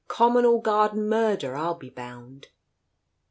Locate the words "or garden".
0.45-1.07